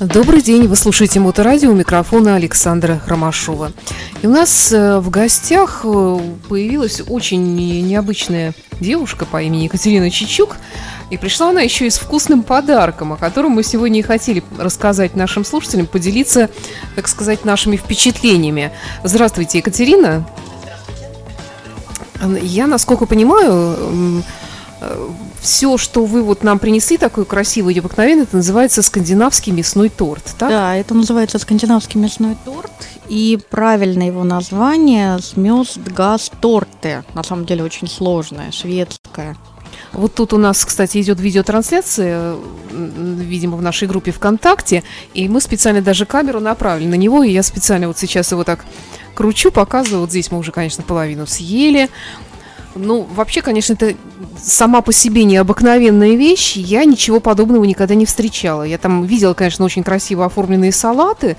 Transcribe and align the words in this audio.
Добрый 0.00 0.42
день, 0.42 0.66
вы 0.66 0.74
слушаете 0.74 1.20
Моторадио, 1.20 1.70
у 1.70 1.74
микрофона 1.74 2.34
Александра 2.34 3.00
Ромашова. 3.06 3.70
И 4.22 4.26
у 4.26 4.30
нас 4.30 4.72
э, 4.72 4.98
в 4.98 5.08
гостях 5.08 5.82
э, 5.84 6.18
появилась 6.48 7.00
очень 7.06 7.54
необычная 7.86 8.54
девушка 8.80 9.24
по 9.24 9.40
имени 9.40 9.62
Екатерина 9.62 10.10
Чичук. 10.10 10.56
И 11.10 11.16
пришла 11.16 11.50
она 11.50 11.60
еще 11.60 11.86
и 11.86 11.90
с 11.90 11.98
вкусным 11.98 12.42
подарком, 12.42 13.12
о 13.12 13.16
котором 13.16 13.52
мы 13.52 13.62
сегодня 13.62 14.00
и 14.00 14.02
хотели 14.02 14.42
рассказать 14.58 15.14
нашим 15.14 15.44
слушателям, 15.44 15.86
поделиться, 15.86 16.50
так 16.96 17.06
сказать, 17.06 17.44
нашими 17.44 17.76
впечатлениями. 17.76 18.72
Здравствуйте, 19.04 19.58
Екатерина. 19.58 20.28
Я, 22.42 22.66
насколько 22.66 23.06
понимаю, 23.06 24.24
все, 25.44 25.76
что 25.76 26.06
вы 26.06 26.22
вот 26.22 26.42
нам 26.42 26.58
принесли, 26.58 26.96
такой 26.96 27.26
красивый 27.26 27.74
и 27.74 27.78
обыкновенный, 27.78 28.22
это 28.22 28.36
называется 28.36 28.80
скандинавский 28.82 29.52
мясной 29.52 29.90
торт, 29.90 30.24
так? 30.38 30.48
Да, 30.48 30.74
это 30.74 30.94
называется 30.94 31.38
скандинавский 31.38 32.00
мясной 32.00 32.34
торт, 32.46 32.72
и 33.08 33.38
правильное 33.50 34.06
его 34.06 34.24
название 34.24 35.18
смёздгаз 35.18 36.30
торты. 36.40 37.04
На 37.12 37.22
самом 37.22 37.44
деле 37.44 37.62
очень 37.62 37.88
сложное, 37.88 38.50
шведское. 38.52 39.36
Вот 39.92 40.14
тут 40.14 40.32
у 40.32 40.38
нас, 40.38 40.64
кстати, 40.64 41.00
идет 41.02 41.20
видеотрансляция, 41.20 42.36
видимо, 42.72 43.58
в 43.58 43.62
нашей 43.62 43.86
группе 43.86 44.12
ВКонтакте, 44.12 44.82
и 45.12 45.28
мы 45.28 45.42
специально 45.42 45.82
даже 45.82 46.06
камеру 46.06 46.40
направили 46.40 46.88
на 46.88 46.94
него, 46.94 47.22
и 47.22 47.30
я 47.30 47.42
специально 47.42 47.86
вот 47.86 47.98
сейчас 47.98 48.32
его 48.32 48.44
так 48.44 48.64
кручу, 49.14 49.52
показываю. 49.52 50.00
Вот 50.00 50.10
здесь 50.10 50.30
мы 50.30 50.38
уже, 50.38 50.52
конечно, 50.52 50.82
половину 50.82 51.26
съели. 51.26 51.90
Ну, 52.74 53.06
вообще, 53.14 53.40
конечно, 53.40 53.74
это 53.74 53.94
сама 54.40 54.80
по 54.80 54.92
себе 54.92 55.24
необыкновенная 55.24 56.16
вещь. 56.16 56.56
Я 56.56 56.84
ничего 56.84 57.20
подобного 57.20 57.64
никогда 57.64 57.94
не 57.94 58.06
встречала. 58.06 58.64
Я 58.64 58.78
там 58.78 59.04
видела, 59.04 59.34
конечно, 59.34 59.64
очень 59.64 59.84
красиво 59.84 60.24
оформленные 60.24 60.72
салаты, 60.72 61.36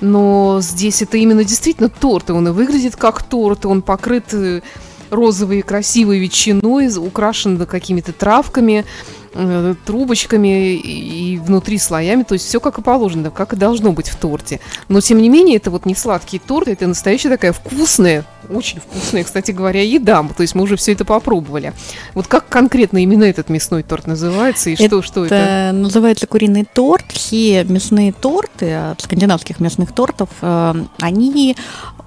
но 0.00 0.60
здесь 0.62 1.02
это 1.02 1.18
именно 1.18 1.44
действительно 1.44 1.88
торт. 1.88 2.30
И 2.30 2.32
он 2.32 2.48
и 2.48 2.50
выглядит 2.52 2.96
как 2.96 3.22
торт, 3.22 3.64
и 3.64 3.68
он 3.68 3.82
покрыт 3.82 4.32
э, 4.32 4.62
розовой 5.10 5.62
красивой 5.62 6.18
ветчиной, 6.18 6.88
украшен 6.96 7.64
какими-то 7.66 8.12
травками. 8.12 8.86
Э, 9.34 9.74
трубочками 9.86 10.74
и 10.74 11.38
внутри 11.38 11.78
слоями, 11.78 12.22
то 12.22 12.34
есть 12.34 12.46
все 12.46 12.60
как 12.60 12.78
и 12.78 12.82
положено, 12.82 13.30
как 13.30 13.54
и 13.54 13.56
должно 13.56 13.92
быть 13.92 14.08
в 14.08 14.16
торте. 14.16 14.60
Но 14.88 15.00
тем 15.00 15.22
не 15.22 15.30
менее, 15.30 15.56
это 15.56 15.70
вот 15.70 15.86
не 15.86 15.94
сладкий 15.94 16.38
торт, 16.38 16.68
это 16.68 16.86
настоящая 16.86 17.30
такая 17.30 17.52
вкусная, 17.52 18.26
очень 18.50 18.80
вкусная, 18.80 19.24
кстати 19.24 19.50
говоря, 19.50 19.82
еда. 19.82 20.22
То 20.36 20.42
есть 20.42 20.54
мы 20.54 20.62
уже 20.64 20.76
все 20.76 20.92
это 20.92 21.06
попробовали. 21.06 21.72
Вот 22.14 22.26
как 22.26 22.48
конкретно 22.48 22.98
именно 22.98 23.24
этот 23.24 23.48
мясной 23.48 23.82
торт 23.82 24.06
называется 24.06 24.68
и 24.68 24.76
что, 24.76 25.00
что 25.00 25.24
это? 25.24 25.70
Называется 25.72 26.26
куриный 26.26 26.66
торт. 26.70 27.06
Все 27.08 27.64
мясные 27.64 28.12
торты 28.12 28.74
от 28.74 29.00
скандинавских 29.00 29.60
мясных 29.60 29.92
тортов, 29.92 30.28
э, 30.42 30.74
они 31.00 31.56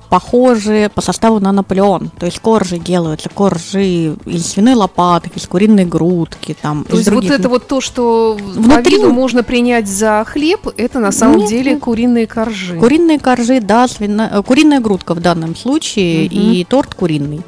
похожи 0.10 0.92
по 0.94 1.02
составу 1.02 1.40
на 1.40 1.52
Наполеон. 1.52 2.12
То 2.18 2.26
есть 2.26 2.40
коржи 2.40 2.78
делаются, 2.78 3.30
коржи 3.30 4.16
из 4.26 4.48
свиной 4.48 4.74
лопатки, 4.74 5.38
из 5.38 5.48
куриной 5.48 5.86
грудки. 5.86 6.56
Там, 6.62 6.84
то 6.84 6.96
есть 6.96 7.10
других... 7.10 7.32
вот 7.32 7.40
это 7.40 7.50
вот 7.50 7.68
то, 7.68 7.82
что 7.82 8.38
внутри 8.40 9.04
можно 9.06 9.44
принять 9.44 9.88
за 9.88 10.24
хлеб, 10.26 10.68
это 10.78 11.00
на 11.00 11.12
самом 11.12 11.40
нет, 11.40 11.50
деле 11.50 11.72
нет. 11.74 11.82
куриные 11.82 12.28
коржи. 12.28 12.78
Куриные 12.78 13.20
коржи, 13.20 13.60
да, 13.60 13.88
свино... 13.88 14.30
Э, 14.32 14.44
куриная 14.44 14.80
грудка 14.80 15.14
в 15.14 15.20
данном 15.20 15.56
случае 15.56 16.28
угу. 16.28 16.36
и 16.36 16.64
торт 16.64 16.96
куриный, 16.96 17.42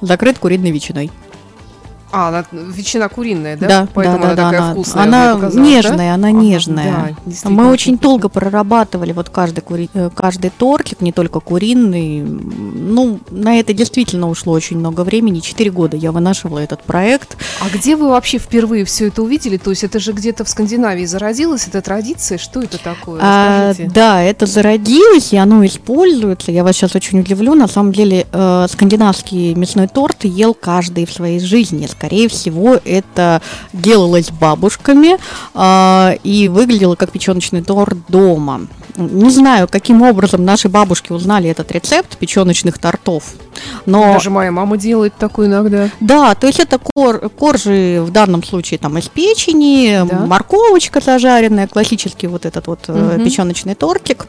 закрыт 0.00 0.38
куриной 0.38 0.70
ветчиной. 0.70 1.10
А, 2.12 2.28
она 2.28 2.44
ветчина 2.52 3.08
куриная, 3.08 3.56
да? 3.56 3.66
Да, 3.66 3.88
Поэтому 3.92 4.18
да, 4.18 4.24
она 4.24 4.34
да, 4.34 4.44
такая 4.44 4.60
она, 4.60 4.72
вкусная. 4.72 5.02
Она 5.02 5.34
нежная, 5.54 5.96
да? 5.96 6.14
она 6.14 6.30
нежная. 6.30 7.16
Да, 7.24 7.50
Мы 7.50 7.70
очень 7.70 7.98
долго 7.98 8.28
прорабатывали 8.28 9.12
вот 9.12 9.28
каждый, 9.28 9.60
кури... 9.60 9.90
Э, 9.92 10.10
каждый 10.14 10.50
тортик, 10.50 11.00
не 11.00 11.12
только 11.12 11.40
куриный. 11.40 12.20
Ну, 12.22 13.18
на 13.30 13.58
это 13.58 13.74
действительно 13.74 14.28
ушло 14.28 14.52
очень 14.52 14.78
много 14.78 15.00
времени. 15.02 15.40
Четыре 15.40 15.70
года 15.70 15.96
я 15.96 16.12
вынашивала 16.12 16.60
этот 16.60 16.82
проект. 16.84 17.36
А 17.60 17.68
где 17.68 17.96
вы 17.96 18.08
вообще 18.08 18.38
впервые 18.38 18.84
все 18.84 19.08
это 19.08 19.22
увидели? 19.22 19.56
То 19.56 19.70
есть 19.70 19.82
это 19.82 19.98
же 19.98 20.12
где-то 20.12 20.44
в 20.44 20.48
Скандинавии 20.48 21.04
зародилась 21.06 21.66
эта 21.66 21.82
традиция? 21.82 22.38
Что 22.38 22.62
это 22.62 22.78
такое? 22.82 23.20
А, 23.22 23.74
да, 23.92 24.22
это 24.22 24.46
зародилось, 24.46 25.32
и 25.32 25.36
оно 25.36 25.66
используется. 25.66 26.52
Я 26.52 26.62
вас 26.62 26.76
сейчас 26.76 26.94
очень 26.94 27.18
удивлю. 27.20 27.54
На 27.54 27.66
самом 27.66 27.92
деле, 27.92 28.26
э, 28.30 28.66
скандинавский 28.70 29.54
мясной 29.54 29.88
торт 29.88 30.24
ел 30.24 30.54
каждый 30.54 31.04
в 31.04 31.12
своей 31.12 31.40
жизни 31.40 31.86
скорее 31.96 32.28
всего, 32.28 32.78
это 32.84 33.40
делалось 33.72 34.30
бабушками 34.30 35.16
э, 35.54 36.16
и 36.22 36.48
выглядело 36.48 36.94
как 36.94 37.10
печеночный 37.10 37.62
торт 37.62 37.98
дома. 38.08 38.62
Не 38.96 39.30
знаю, 39.30 39.68
каким 39.70 40.02
образом 40.02 40.44
наши 40.44 40.68
бабушки 40.68 41.12
узнали 41.12 41.50
этот 41.50 41.70
рецепт 41.72 42.16
печеночных 42.16 42.78
тортов. 42.78 43.34
Но... 43.84 44.14
Даже 44.14 44.30
моя 44.30 44.50
мама 44.52 44.76
делает 44.76 45.14
такую 45.18 45.48
иногда. 45.48 45.88
Да, 46.00 46.34
то 46.34 46.46
есть 46.46 46.60
это 46.60 46.78
кор, 46.78 47.28
коржи 47.30 48.02
в 48.02 48.10
данном 48.10 48.42
случае 48.42 48.78
там 48.78 48.96
из 48.98 49.08
печени, 49.08 50.06
да. 50.08 50.26
морковочка 50.26 51.00
зажаренная, 51.00 51.66
классический 51.66 52.26
вот 52.26 52.46
этот 52.46 52.66
вот 52.66 52.88
угу. 52.88 53.22
печеночный 53.24 53.74
тортик 53.74 54.26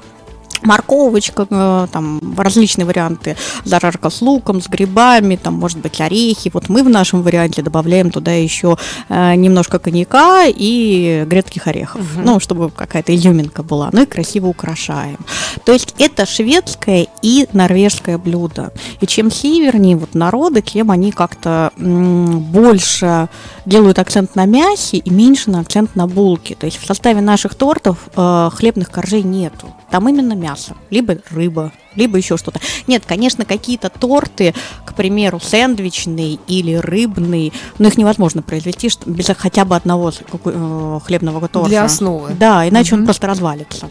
морковочка, 0.62 1.48
э, 1.50 1.88
там 1.92 2.22
различные 2.38 2.86
варианты, 2.86 3.36
зажарка 3.64 4.10
с 4.10 4.22
луком, 4.22 4.62
с 4.62 4.68
грибами, 4.68 5.36
там 5.36 5.56
может 5.56 5.80
быть 5.80 6.00
орехи. 6.02 6.50
Вот 6.54 6.70
мы 6.70 6.84
в 6.84 6.90
нашем 6.90 7.22
варианте 7.22 7.62
добавляем 7.62 8.12
туда 8.12 8.32
еще 8.32 8.78
э, 9.10 9.36
немножко 9.36 9.80
коньяка 9.80 10.46
и 10.48 11.26
грецких 11.28 11.68
орехов, 11.68 12.02
угу. 12.02 12.22
ну 12.24 12.40
чтобы 12.40 12.70
какая-то 12.70 13.16
изюминка 13.16 13.64
была, 13.64 13.90
ну 13.92 14.04
и 14.04 14.06
красиво 14.06 14.48
украшаем. 14.48 15.18
То 15.66 15.74
есть 15.74 15.96
это 15.98 16.26
шведское 16.26 17.08
и 17.22 17.48
норвежское 17.54 18.18
блюдо. 18.18 18.72
И 19.02 19.08
чем 19.08 19.32
севернее 19.32 19.98
вот 19.98 20.16
народы, 20.16 20.62
тем 20.62 20.92
они 20.92 21.12
как-то 21.12 21.72
м- 21.78 22.40
больше 22.40 23.30
делают 23.66 24.00
акцент 24.00 24.36
на 24.36 24.46
мясе 24.46 24.98
и 24.98 25.10
меньше 25.10 25.52
на 25.52 25.60
акцент 25.60 25.96
на 25.96 26.08
булке. 26.08 26.56
То 26.56 26.66
есть 26.66 26.78
в 26.82 26.86
составе 26.86 27.22
наших 27.22 27.56
тортов 27.56 27.98
э, 28.16 28.50
хлебных 28.54 28.92
коржей 28.92 29.24
нету. 29.24 29.74
Там 29.92 30.08
именно 30.10 30.34
мясо, 30.34 30.47
либо 30.90 31.18
рыба, 31.30 31.72
либо 31.96 32.18
еще 32.18 32.38
что-то. 32.38 32.60
Нет, 32.88 33.04
конечно, 33.06 33.46
какие-то 33.46 33.90
торты, 33.90 34.54
к 34.86 34.94
примеру, 34.94 35.40
сэндвичный 35.40 36.40
или 36.48 36.76
рыбный, 36.76 37.54
но 37.80 37.88
их 37.88 37.98
невозможно 37.98 38.42
произвести 38.42 38.90
без 39.06 39.28
хотя 39.38 39.66
бы 39.66 39.76
одного 39.76 40.12
э, 40.12 41.00
хлебного 41.04 41.48
торта. 41.48 41.70
Для 41.70 41.84
основы. 41.84 42.34
Да, 42.40 42.68
иначе 42.68 42.94
угу. 42.94 43.02
он 43.02 43.06
просто 43.06 43.28
развалится. 43.28 43.90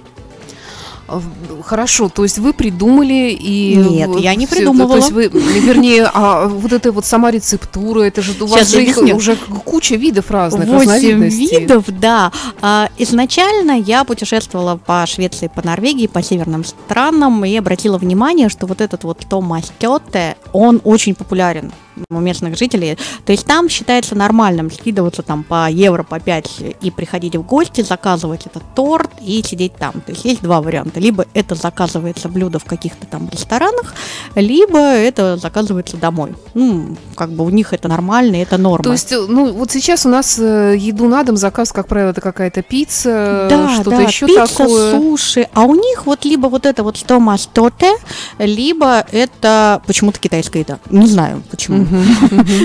Хорошо, 1.65 2.09
то 2.09 2.25
есть 2.25 2.39
вы 2.39 2.53
придумали 2.53 3.37
и... 3.39 3.77
Нет, 3.77 4.11
я 4.19 4.35
не 4.35 4.47
придумывала. 4.47 4.97
Это, 4.97 5.11
то 5.13 5.21
есть 5.21 5.33
вы, 5.33 5.41
вернее, 5.61 6.11
а 6.13 6.47
вот 6.49 6.73
эта 6.73 6.91
вот 6.91 7.05
сама 7.05 7.31
рецептура, 7.31 8.03
это 8.03 8.23
же 8.23 8.33
у 8.41 8.47
вас 8.47 8.69
же 8.69 8.83
их 8.83 8.99
уже 8.99 9.37
куча 9.37 9.95
видов 9.95 10.31
разных, 10.31 10.69
8 10.69 11.29
видов, 11.29 11.85
да. 11.89 12.33
А, 12.61 12.89
изначально 12.99 13.79
я 13.79 14.05
путешествовала 14.05 14.77
по 14.77 15.05
Швеции, 15.07 15.51
по 15.55 15.65
Норвегии, 15.65 16.07
по 16.07 16.23
северным 16.23 16.65
странам 16.65 17.45
и 17.45 17.57
обратила 17.57 17.99
внимание, 17.99 18.49
что 18.49 18.67
вот 18.67 18.81
этот 18.81 19.05
вот 19.05 19.19
Томас 19.29 19.73
Тёте, 19.79 20.37
он 20.53 20.81
очень 20.85 21.15
популярен 21.15 21.73
у 22.11 22.21
местных 22.21 22.57
жителей. 22.57 22.99
То 23.25 23.33
есть 23.33 23.47
там 23.47 23.69
считается 23.69 24.15
нормальным 24.15 24.71
скидываться 24.71 25.23
там 25.23 25.45
по 25.45 25.71
евро, 25.71 26.03
по 26.03 26.21
5 26.21 26.63
и 26.81 26.91
приходить 26.91 27.37
в 27.37 27.43
гости, 27.43 27.81
заказывать 27.83 28.47
этот 28.47 28.63
торт 28.75 29.11
и 29.21 29.43
сидеть 29.43 29.77
там. 29.77 29.93
То 29.93 30.13
есть 30.13 30.25
есть 30.25 30.43
два 30.43 30.61
варианта. 30.61 30.96
Либо 31.01 31.27
это 31.35 31.55
заказывается 31.55 32.29
блюдо 32.29 32.59
в 32.59 32.65
каких-то 32.65 33.07
там 33.07 33.29
ресторанах, 33.31 33.95
либо 34.35 34.79
это 34.79 35.37
заказывается 35.37 35.97
домой. 35.97 36.35
Ну, 36.55 36.97
как 37.15 37.31
бы 37.31 37.45
у 37.45 37.51
них 37.51 37.73
это 37.73 37.89
нормально, 37.89 38.37
это 38.37 38.59
норма. 38.59 38.85
То 38.85 38.93
есть, 38.93 39.13
ну, 39.13 39.53
вот 39.53 39.71
сейчас 39.71 40.07
у 40.07 40.09
нас 40.09 40.39
э, 40.39 40.77
еду 40.79 41.09
на 41.09 41.23
дом 41.23 41.37
заказ, 41.37 41.73
как 41.73 41.89
правило, 41.89 42.11
это 42.11 42.21
какая-то 42.21 42.63
пицца, 42.63 43.47
да, 43.51 43.75
что-то 43.75 43.91
да, 43.91 44.03
еще 44.03 44.27
пицца, 44.27 44.47
такое. 44.47 44.93
суши. 44.93 45.49
А 45.53 45.65
у 45.65 45.75
них 45.75 46.07
вот 46.07 46.25
либо 46.25 46.47
вот 46.47 46.67
это 46.67 46.83
вот 46.83 46.97
стомас 46.97 47.49
тоте, 47.53 47.93
либо 48.39 49.05
это 49.13 49.83
почему-то 49.87 50.19
китайская 50.19 50.61
еда. 50.61 50.79
Не 50.91 51.07
знаю 51.07 51.43
почему. 51.51 51.87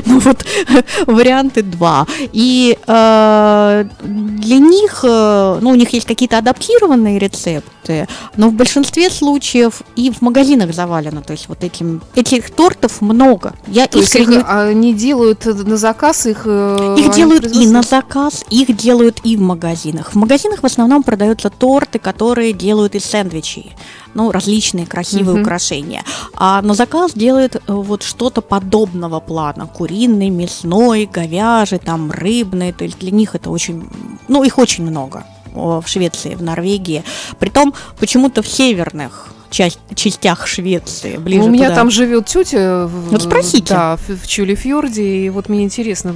Ну 0.06 0.20
вот 0.20 0.46
варианты 1.08 1.64
два. 1.64 2.06
И 2.34 2.78
э, 2.86 3.86
для 4.02 4.58
них, 4.60 5.04
э, 5.04 5.60
ну 5.62 5.70
у 5.70 5.76
них 5.76 5.90
есть 5.94 6.06
какие-то 6.06 6.38
адаптированные 6.38 7.20
рецепты, 7.20 8.08
но 8.36 8.50
в 8.50 8.54
большинстве 8.54 9.10
случаев 9.10 9.82
и 9.96 10.12
в 10.12 10.22
магазинах 10.22 10.74
завалено. 10.74 11.22
То 11.22 11.32
есть 11.32 11.50
вот 11.50 11.64
этим 11.64 12.02
этих 12.16 12.50
тортов 12.52 13.02
много. 13.02 13.54
Я 13.68 13.88
То 13.88 14.00
искренне... 14.00 14.36
есть 14.36 14.40
их, 14.40 14.50
они 14.50 14.94
делают 14.94 15.46
на 15.46 15.78
заказ 15.78 16.26
их. 16.26 16.44
Э, 16.46 16.96
их 16.98 17.12
делают 17.12 17.46
и 17.56 17.68
на 17.68 17.82
заказ, 17.82 18.44
их 18.50 18.76
делают 18.76 19.22
и 19.24 19.38
в 19.38 19.42
магазинах. 19.42 20.12
В 20.14 20.16
магазинах 20.16 20.62
в 20.62 20.66
основном 20.66 21.04
продаются 21.04 21.50
торты, 21.50 22.00
которые 22.00 22.54
делают 22.54 22.96
из 22.96 23.06
сэндвичей 23.06 23.76
ну, 24.14 24.32
различные 24.32 24.86
красивые 24.86 25.36
угу. 25.36 25.42
украшения. 25.42 26.04
А 26.36 26.62
на 26.62 26.74
заказ 26.74 27.14
делают 27.14 27.56
э, 27.56 27.60
вот 27.68 28.04
что-то 28.04 28.42
подобного 28.42 29.20
плана. 29.20 29.68
Куриный, 29.68 30.30
мясной, 30.30 31.06
говяжий, 31.12 31.80
там, 31.80 32.12
рыбный. 32.12 32.72
То 32.74 32.84
есть 32.84 33.00
для 33.00 33.12
них 33.12 33.36
это 33.36 33.50
очень... 33.50 33.88
Ну, 34.28 34.44
их 34.44 34.58
очень 34.58 34.86
много. 34.86 35.26
В 35.54 35.84
Швеции, 35.86 36.36
в 36.36 36.44
Норвегии. 36.44 37.04
Притом 37.40 37.74
почему-то 38.00 38.42
в 38.42 38.48
северных 38.48 39.34
часть, 39.52 39.80
частях 39.94 40.48
Швеции, 40.48 41.18
ближе 41.18 41.44
У 41.44 41.50
меня 41.50 41.66
туда. 41.66 41.76
там 41.76 41.92
живет 41.92 42.26
тетя. 42.26 42.88
Вот 42.88 43.22
спросите. 43.22 43.74
Да, 43.74 43.98
в, 43.98 44.10
в 44.24 44.28
Чулифьорде, 44.28 45.04
и 45.26 45.30
вот 45.30 45.50
мне 45.50 45.64
интересно, 45.64 46.16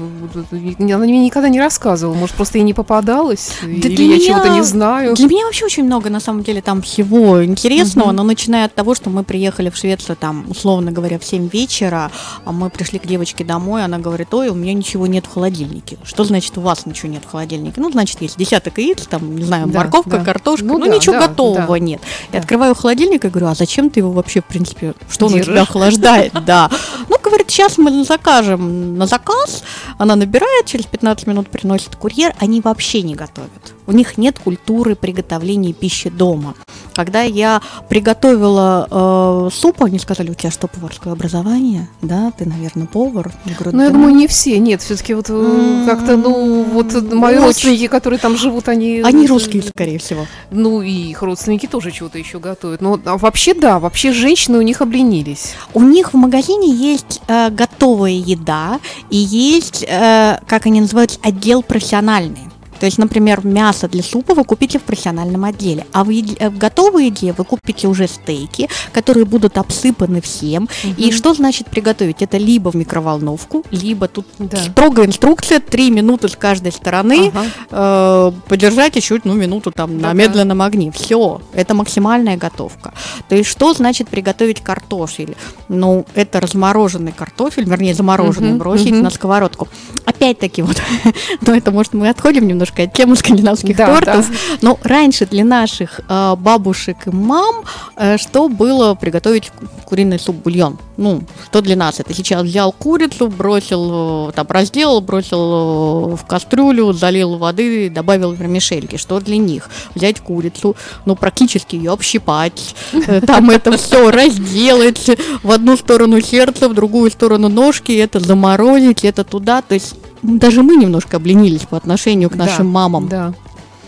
она 0.80 0.98
мне 0.98 1.24
никогда 1.26 1.50
не 1.50 1.60
рассказывала, 1.60 2.16
может, 2.16 2.36
просто 2.36 2.58
ей 2.58 2.64
не 2.64 2.74
попадалась, 2.74 3.52
Да 3.62 3.68
или 3.70 3.96
для 3.96 4.06
я 4.06 4.16
меня- 4.16 4.26
чего-то 4.26 4.50
не 4.50 4.64
знаю. 4.64 5.14
Для 5.16 5.28
меня 5.28 5.46
вообще 5.46 5.66
очень 5.66 5.84
много, 5.84 6.10
на 6.10 6.20
самом 6.20 6.42
деле, 6.44 6.62
там 6.62 6.82
всего 6.82 7.44
интересного, 7.46 8.08
Мгм. 8.08 8.16
но 8.16 8.24
начиная 8.24 8.66
от 8.66 8.74
того, 8.74 8.96
что 8.96 9.10
мы 9.10 9.24
приехали 9.24 9.70
в 9.70 9.76
Швецию, 9.78 10.16
там, 10.16 10.46
условно 10.50 10.92
говоря, 10.92 11.20
в 11.20 11.26
7 11.26 11.50
вечера, 11.50 12.12
а 12.46 12.52
мы 12.52 12.70
пришли 12.70 13.00
к 13.00 13.06
девочке 13.06 13.44
домой, 13.44 13.84
она 13.84 13.98
говорит, 14.00 14.34
ой, 14.34 14.48
у 14.50 14.56
меня 14.56 14.74
ничего 14.74 15.06
нет 15.08 15.26
в 15.26 15.34
холодильнике. 15.34 15.98
Что 16.04 16.24
значит, 16.24 16.58
у 16.58 16.62
вас 16.62 16.86
ничего 16.86 17.12
нет 17.12 17.24
в 17.28 17.30
холодильнике? 17.32 17.82
Ну, 17.82 17.92
значит, 17.92 18.22
есть 18.22 18.38
десяток 18.38 18.78
яиц, 18.78 19.06
там, 19.08 19.36
не 19.36 19.44
знаю, 19.44 19.68
Да, 19.68 19.80
морковка, 19.80 20.18
да. 20.20 20.24
картошка, 20.24 20.66
Ну 20.66 20.78
ну, 20.78 20.86
да, 20.86 20.96
ничего 20.96 21.14
да, 21.20 21.28
готового 21.28 21.68
да. 21.78 21.80
нет. 21.80 22.00
И 22.30 22.34
Да. 22.34 22.40
открываю 22.40 22.74
холодильник 22.76 23.25
и 23.28 23.30
говорю, 23.32 23.48
а 23.48 23.56
зачем 23.56 23.90
ты 23.90 24.00
его 24.00 24.12
вообще, 24.12 24.42
в 24.42 24.46
принципе, 24.46 24.94
что 25.10 25.28
он 25.28 25.34
у 25.36 25.40
тебя 25.40 25.62
охлаждает? 25.64 26.34
Да. 26.46 26.70
Ну, 27.10 27.16
говорит, 27.24 27.50
сейчас 27.50 27.78
мы 27.80 28.04
закажем 28.04 28.98
на 28.98 29.08
заказ, 29.08 29.64
она 29.98 30.16
набирает, 30.16 30.66
через 30.68 30.86
15 30.86 31.26
минут 31.28 31.50
приносит 31.50 31.96
курьер, 31.96 32.34
они 32.40 32.62
вообще 32.62 33.02
не 33.02 33.16
готовят. 33.16 33.50
У 33.88 33.92
них 33.92 34.18
нет 34.18 34.40
культуры 34.40 34.96
приготовления 34.96 35.74
пищи 35.74 36.10
дома. 36.10 36.56
Когда 36.96 37.22
я 37.22 37.62
приготовила 37.90 38.88
э, 38.90 39.50
суп, 39.54 39.84
они 39.84 40.00
сказали, 40.00 40.30
у 40.32 40.34
тебя 40.34 40.52
что, 40.52 40.68
поварское 40.68 41.14
образование? 41.14 41.90
Да, 42.02 42.32
ты, 42.38 42.46
наверное, 42.46 42.88
повар. 42.88 43.32
Я 43.46 43.54
говорю, 43.56 43.78
Ну, 43.78 43.84
я 43.84 43.90
думаю, 43.90 44.16
не 44.16 44.28
все, 44.28 44.58
нет, 44.60 44.82
все-таки 44.82 45.14
вот 45.14 45.30
э, 45.30 45.34
М, 45.34 45.86
как-то, 45.86 46.18
ну, 46.18 46.64
вот 46.64 46.94
мои 47.14 47.36
очень. 47.36 47.46
родственники, 47.46 47.88
которые 47.88 48.20
там 48.20 48.38
живут, 48.38 48.70
они... 48.70 49.02
Они 49.04 49.28
русские, 49.28 49.62
скорее 49.64 50.00
всего. 50.00 50.26
Ну, 50.52 50.82
и 50.82 50.92
их 50.92 51.22
родственники 51.22 51.66
тоже 51.68 51.92
чего-то 51.92 52.18
еще 52.18 52.40
готовят. 52.40 52.82
Но 52.82 53.00
а 53.06 53.15
вообще, 53.18 53.54
да, 53.54 53.80
вообще 53.80 54.12
женщины 54.12 54.58
у 54.58 54.62
них 54.62 54.82
обленились. 54.82 55.54
У 55.74 55.82
них 55.82 56.14
в 56.14 56.18
магазине 56.18 56.74
есть 56.74 57.22
э, 57.28 57.50
готовая 57.50 58.12
еда 58.12 58.80
и 59.10 59.18
есть, 59.18 59.84
э, 59.88 60.40
как 60.48 60.66
они 60.66 60.82
называются, 60.82 61.20
отдел 61.22 61.64
профессиональный. 61.64 62.50
То 62.80 62.86
есть, 62.86 62.98
например, 62.98 63.46
мясо 63.46 63.88
для 63.88 64.04
супа 64.04 64.34
вы 64.34 64.44
купите 64.44 64.80
в 64.80 64.84
профессиональном 64.84 65.44
отделе, 65.46 65.86
а 65.92 66.04
в, 66.04 66.10
еде- 66.10 66.36
э, 66.40 66.50
в 66.50 66.58
готовой 66.58 67.06
еде 67.06 67.34
вы 67.38 67.44
купите 67.46 67.88
уже 67.88 68.08
стейки, 68.08 68.68
которые 68.92 69.26
будут 69.26 69.58
обсыпаны 69.58 70.22
всем. 70.22 70.68
И 70.98 71.06
Мгм. 71.08 71.12
что 71.12 71.34
значит 71.34 71.68
приготовить? 71.70 72.22
Это 72.22 72.38
либо 72.38 72.70
в 72.70 72.76
микроволновку, 72.76 73.64
либо 73.72 74.08
тут 74.08 74.26
Да. 74.40 74.58
строгая 74.58 75.06
инструкция, 75.06 75.60
три 75.60 75.90
минуты 75.92 76.28
с 76.28 76.36
каждой 76.36 76.72
стороны, 76.72 77.32
Ага. 77.34 77.46
э, 77.72 78.32
подержать 78.50 78.96
еще 78.96 79.20
ну, 79.24 79.34
минуту 79.34 79.72
там 79.72 79.96
на 79.98 80.10
Да-да. 80.10 80.14
медленном 80.14 80.62
огне. 80.62 80.92
Все, 80.92 81.42
это 81.54 81.74
максимальная 81.74 82.38
готовка. 82.38 82.94
То 83.30 83.36
есть 83.36 83.50
что 83.50 83.74
значит 83.74 84.10
приготовить 84.10 84.62
картофель? 84.62 85.36
Ну, 85.70 86.06
это 86.14 86.40
размороженный 86.42 87.12
картофель, 87.14 87.64
вернее, 87.66 87.94
замороженный, 87.94 88.50
Мгм, 88.50 88.58
бросить 88.60 88.92
мгм. 88.92 89.04
на 89.04 89.10
сковородку. 89.10 89.68
Опять-таки 90.06 90.62
вот, 90.62 90.78
но 91.42 91.56
это, 91.56 91.72
может, 91.72 91.94
мы 91.94 92.10
отходим 92.10 92.48
немножко 92.48 92.65
от 92.84 92.94
темы 92.94 93.16
скандинавских 93.16 93.76
Да, 93.76 93.88
тортов. 93.88 94.30
Но 94.62 94.78
раньше 94.84 95.26
для 95.26 95.44
наших 95.44 96.02
э, 96.08 96.36
бабушек 96.38 96.98
и 97.06 97.10
мам 97.10 97.64
э, 97.96 98.18
что 98.18 98.50
было 98.50 98.96
приготовить 98.96 99.50
ку- 99.50 99.68
куриный 99.86 100.20
суп-бульон? 100.20 100.78
Ну, 100.98 101.24
что 101.46 101.62
для 101.62 101.76
нас? 101.76 102.00
Это 102.00 102.14
сейчас 102.14 102.44
взял 102.44 102.72
курицу, 102.72 103.28
бросил, 103.28 104.30
э, 104.30 104.32
там, 104.34 104.48
разделал, 104.50 105.02
бросил 105.02 106.14
э, 106.14 106.16
в 106.16 106.26
кастрюлю, 106.26 106.94
залил 106.94 107.38
воды, 107.38 107.90
добавил 107.90 108.32
вермишельки. 108.32 108.98
Что 108.98 109.20
для 109.20 109.38
них? 109.38 109.70
Взять 109.94 110.20
курицу, 110.22 110.76
ну, 111.06 111.16
практически 111.16 111.76
ее 111.76 111.92
общипать, 111.92 112.76
э, 112.94 113.22
там 113.22 113.50
это 113.50 113.78
все 113.78 114.10
разделать, 114.12 115.10
в 115.44 115.52
одну 115.52 115.78
сторону 115.78 116.22
сердце, 116.22 116.70
в 116.70 116.74
другую 116.74 117.12
сторону 117.12 117.50
ножки, 117.50 117.92
это 117.92 118.20
заморозить, 118.20 119.04
это 119.04 119.24
туда. 119.24 119.62
То 119.62 119.74
есть 119.76 119.96
даже 120.22 120.64
мы 120.64 120.76
немножко 120.76 121.18
обленились 121.18 121.62
по 121.64 121.78
отношению 121.78 122.30
к 122.30 122.36
Да, 122.36 122.46
нашим 122.46 122.68
мамам. 122.68 123.08
Да, 123.08 123.34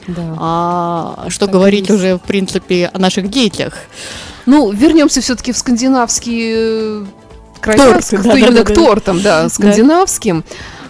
да. 0.08 0.36
А 0.38 1.26
что 1.30 1.46
Так 1.46 1.54
говорить 1.54 1.90
уже, 1.90 2.16
в 2.16 2.22
принципе, 2.22 2.90
о 2.94 3.00
наших 3.00 3.30
детях? 3.30 3.74
Ну, 4.46 4.72
вернемся 4.72 5.20
все-таки 5.22 5.52
в 5.52 5.58
скандинавские 5.58 6.56
э, 6.56 7.06
края, 7.60 7.78
Торты, 7.78 8.02
с- 8.02 8.10
да, 8.12 8.32
да, 8.32 8.38
именно 8.38 8.56
да, 8.58 8.64
к 8.64 8.68
да. 8.70 8.76
тортам, 8.76 9.22
да, 9.22 9.50
скандинавским. 9.50 10.44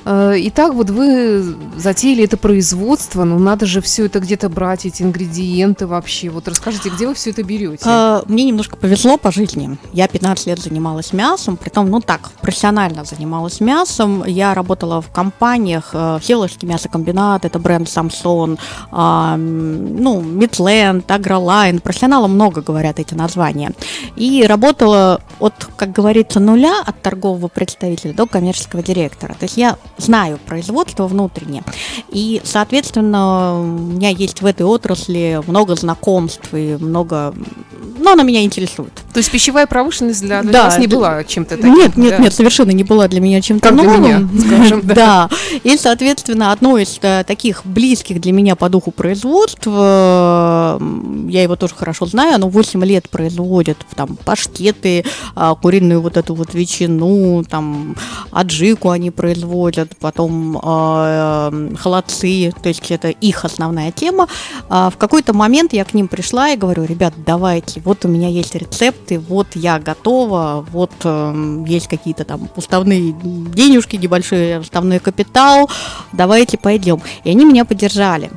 Э, 0.09 0.35
Итак, 0.37 0.73
вот 0.73 0.89
вы 0.89 1.43
затеяли 1.75 2.23
это 2.23 2.37
производство, 2.37 3.25
но 3.25 3.37
надо 3.37 3.65
же 3.65 3.81
все 3.81 4.05
это 4.05 4.19
где-то 4.19 4.47
брать, 4.47 4.85
эти 4.85 5.03
ингредиенты 5.03 5.85
вообще. 5.85 6.29
Вот 6.29 6.47
расскажите, 6.47 6.89
где 6.89 7.07
вы 7.07 7.13
все 7.13 7.31
это 7.31 7.43
берете? 7.43 7.83
А, 7.85 8.23
Мне 8.27 8.45
немножко 8.45 8.77
повезло 8.77 9.17
по 9.17 9.33
жизни. 9.33 9.77
Я 9.91 10.07
15 10.07 10.47
лет 10.47 10.59
занималась 10.59 11.11
мясом, 11.11 11.57
притом, 11.57 11.89
ну 11.89 11.99
так, 11.99 12.31
профессионально 12.41 13.03
занималась 13.03 13.59
мясом. 13.59 14.23
Я 14.25 14.53
работала 14.53 15.01
в 15.01 15.09
компаниях, 15.11 15.89
э, 15.91 16.19
Всеволожский 16.21 16.69
мясокомбинат, 16.69 17.43
это 17.43 17.59
бренд 17.59 17.89
Самсон, 17.89 18.57
ну, 18.91 20.21
Мидленд, 20.21 21.09
Агролайн, 21.11 21.79
профессионалам 21.79 22.33
много 22.33 22.61
говорят 22.61 22.99
эти 22.99 23.13
названия. 23.13 23.71
И 24.15 24.45
работала 24.47 25.21
от, 25.39 25.53
как 25.75 25.91
говорится, 25.91 26.39
нуля 26.39 26.81
от 26.85 27.01
торгового 27.01 27.47
представителя 27.47 28.13
до 28.13 28.25
коммерческого 28.25 28.81
директора. 28.81 29.33
То 29.33 29.43
есть 29.43 29.57
я 29.57 29.77
знаю 29.97 30.39
производство 30.45 31.07
внутреннее. 31.07 31.63
И, 32.09 32.41
соответственно, 32.43 33.59
у 33.59 33.65
меня 33.65 34.09
есть 34.09 34.41
в 34.41 34.45
этой 34.45 34.65
отрасли 34.65 35.41
много 35.47 35.75
знакомств 35.75 36.53
и 36.53 36.77
много... 36.79 37.33
Ну, 37.99 38.11
она 38.11 38.23
меня 38.23 38.43
интересует. 38.43 38.93
То 39.17 39.19
есть 39.19 39.31
пищевая 39.31 39.65
промышленность 39.65 40.21
для, 40.21 40.43
для 40.43 40.51
Да, 40.51 40.65
вас 40.65 40.77
не 40.77 40.85
была 40.85 41.23
чем-то 41.23 41.57
таким? 41.57 41.73
Нет, 41.73 41.97
нет, 41.97 42.17
да? 42.17 42.17
нет, 42.19 42.33
совершенно 42.35 42.69
не 42.69 42.83
была 42.83 43.07
для 43.07 43.19
меня 43.19 43.41
чем-то 43.41 43.69
Как 43.69 43.75
для 43.75 43.83
новым. 43.83 44.03
меня, 44.03 44.29
скажем, 44.39 44.81
да. 44.83 44.93
Да. 44.93 45.29
И, 45.63 45.75
соответственно, 45.75 46.51
одно 46.51 46.77
из 46.77 46.99
э, 47.01 47.23
таких 47.23 47.65
близких 47.65 48.21
для 48.21 48.31
меня 48.31 48.55
по 48.55 48.69
духу 48.69 48.91
производств, 48.91 49.63
э, 49.65 50.79
я 51.29 51.41
его 51.41 51.55
тоже 51.55 51.73
хорошо 51.73 52.05
знаю, 52.05 52.35
оно 52.35 52.47
8 52.47 52.85
лет 52.85 53.09
производит 53.09 53.77
там 53.95 54.17
паштеты, 54.17 55.03
а, 55.33 55.55
куриную 55.55 55.99
вот 56.01 56.15
эту 56.15 56.35
вот 56.35 56.53
ветчину, 56.53 57.43
там 57.43 57.95
аджику 58.29 58.91
они 58.91 59.09
производят, 59.09 59.97
потом 59.99 60.59
а, 60.61 61.49
э, 61.51 61.75
холодцы, 61.75 62.53
то 62.61 62.69
есть 62.69 62.91
это 62.91 63.09
их 63.09 63.45
основная 63.45 63.91
тема. 63.91 64.27
А, 64.69 64.91
В 64.91 64.97
какой-то 64.97 65.33
момент 65.33 65.73
я 65.73 65.85
к 65.85 65.95
ним 65.95 66.07
пришла 66.07 66.49
и 66.49 66.55
говорю, 66.55 66.83
ребят, 66.83 67.15
давайте, 67.25 67.81
вот 67.83 68.05
у 68.05 68.07
меня 68.07 68.27
есть 68.27 68.55
рецепты, 69.07 69.19
вот 69.19 69.47
я 69.55 69.79
готова, 69.79 70.65
вот 70.71 70.91
эм, 71.03 71.65
есть 71.65 71.87
какие-то 71.87 72.23
там 72.23 72.49
уставные 72.55 73.13
денежки, 73.13 73.95
небольшой 73.95 74.59
уставной 74.59 74.99
капитал, 74.99 75.69
давайте 76.13 76.57
пойдем. 76.57 77.01
И 77.23 77.29
они 77.29 77.45
меня 77.45 77.65
поддержали. 77.65 78.29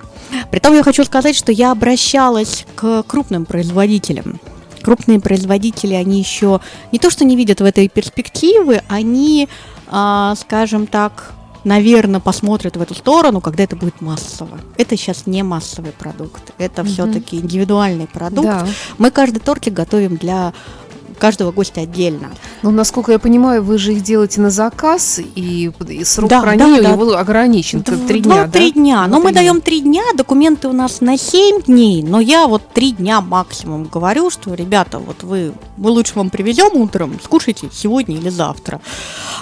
Притом 0.51 0.75
я 0.75 0.83
хочу 0.83 1.05
сказать, 1.05 1.37
что 1.37 1.53
я 1.53 1.73
обращалась 1.73 2.67
к 2.77 3.03
крупным 3.03 3.45
производителям. 3.45 4.41
Крупные 4.83 5.21
производители, 5.21 5.95
они 5.95 6.19
еще 6.19 6.61
не 6.93 6.99
то 6.99 7.11
что 7.11 7.25
не 7.25 7.37
видят 7.37 7.61
в 7.61 7.65
этой 7.65 7.89
перспективы, 7.89 8.81
они, 8.89 9.49
а, 9.89 10.35
скажем 10.37 10.87
так, 10.87 11.33
наверное, 11.65 12.21
посмотрят 12.21 12.77
в 12.77 12.83
эту 12.83 12.95
сторону, 12.95 13.41
когда 13.41 13.65
это 13.65 13.77
будет 13.77 14.01
массово. 14.01 14.59
Это 14.77 14.97
сейчас 14.97 15.27
не 15.27 15.43
массовый 15.43 15.93
продукт, 15.93 16.53
это 16.59 16.83
Мгм. 16.83 16.91
все-таки 16.93 17.37
индивидуальный 17.39 18.07
продукт. 18.07 18.47
Да. 18.47 18.67
Мы 18.99 19.11
каждый 19.11 19.39
тортик 19.41 19.75
готовим 19.75 20.17
для 20.17 20.53
каждого 21.19 21.53
гостя 21.53 21.83
отдельно. 21.83 22.31
Ну, 22.63 22.71
насколько 22.71 23.13
я 23.13 23.19
понимаю, 23.19 23.63
вы 23.63 23.77
же 23.77 23.93
их 23.93 24.03
делаете 24.03 24.41
на 24.41 24.49
заказ, 24.49 25.21
и, 25.35 25.71
и 25.87 26.05
срок 26.05 26.31
Да, 26.31 26.41
хранения 26.41 26.81
да, 26.83 26.89
у 26.89 26.93
него 26.97 27.15
ограничен. 27.15 27.83
Три 27.83 28.21
дня, 28.21 28.35
да? 28.37 28.43
Два-три 28.45 28.73
дня. 28.73 29.03
Но 29.03 29.21
Два-три 29.21 29.25
мы 29.25 29.33
даем 29.35 29.61
три 29.61 29.81
дня, 29.83 30.03
документы 30.17 30.69
у 30.69 30.73
нас 30.73 31.03
на 31.03 31.19
семь 31.19 31.61
дней, 31.61 32.03
но 32.03 32.21
я 32.21 32.47
вот 32.47 32.63
три 32.73 32.93
дня 32.93 33.21
максимум 33.21 33.85
говорю, 33.85 34.31
что, 34.31 34.55
ребята, 34.55 34.99
вот 34.99 35.23
вы, 35.23 35.53
мы 35.77 35.91
лучше 35.91 36.15
вам 36.15 36.31
привезем 36.31 36.75
утром, 36.81 37.19
скушайте 37.23 37.69
сегодня 37.71 38.17
или 38.17 38.31
завтра. 38.31 38.81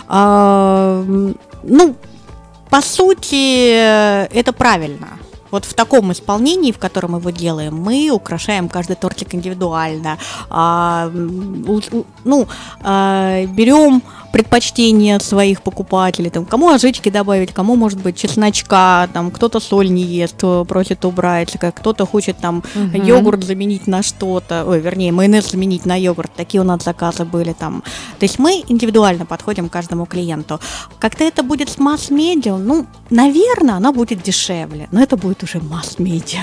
А, 0.09 1.05
ну, 1.63 1.95
по 2.71 2.81
сути, 2.83 3.73
э, 3.73 4.29
это 4.33 4.53
правильно. 4.53 5.19
Вот 5.51 5.65
в 5.65 5.75
таком 5.75 6.13
исполнении, 6.13 6.73
в 6.73 6.79
котором 6.79 7.17
его 7.17 7.31
делаем, 7.31 7.75
мы 7.75 8.11
украшаем 8.11 8.69
каждый 8.69 8.97
тортик 8.97 9.35
индивидуально. 9.35 10.19
А, 10.51 11.11
ну, 11.11 12.49
а, 12.83 13.47
берем 13.47 14.03
предпочтения 14.33 15.19
своих 15.19 15.63
покупателей, 15.63 16.31
там, 16.31 16.45
кому 16.45 16.71
ажички 16.71 17.09
добавить, 17.09 17.53
кому, 17.53 17.77
может 17.77 18.01
быть, 18.01 18.17
чесночка, 18.17 19.09
там, 19.13 19.31
кто-то 19.31 19.61
соль 19.61 19.91
не 19.91 20.03
ест, 20.03 20.43
просит 20.69 21.05
убрать, 21.05 21.57
кто-то 21.75 22.07
хочет 22.07 22.39
там 22.39 22.63
угу. 22.75 23.03
йогурт 23.03 23.45
заменить 23.45 23.87
на 23.87 24.03
что-то, 24.03 24.65
ой, 24.67 24.81
вернее, 24.81 25.13
майонез 25.13 25.51
заменить 25.51 25.87
на 25.87 25.97
йогурт, 25.97 26.31
такие 26.37 26.61
у 26.61 26.65
нас 26.65 26.85
заказы 26.85 27.25
были 27.25 27.53
там. 27.53 27.83
То 28.19 28.25
есть 28.25 28.39
мы 28.39 28.63
индивидуально 28.69 29.27
подходим 29.27 29.69
к 29.69 29.73
каждому 29.73 30.07
клиенту. 30.07 30.61
Как-то 30.99 31.25
это 31.25 31.43
будет 31.43 31.69
с 31.69 31.79
масс-медиа, 31.79 32.57
ну, 32.57 32.87
наверное, 33.11 33.75
оно 33.75 33.93
будет 33.93 34.23
дешевле, 34.23 34.89
но 34.93 35.03
это 35.03 35.17
будет 35.17 35.43
уже 35.43 35.61
масс-медиа. 35.61 36.41